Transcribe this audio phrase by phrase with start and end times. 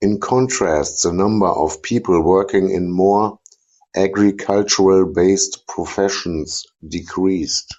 [0.00, 3.38] In contrast, the number of people working in more
[3.94, 7.74] agricultural-based professions decreased.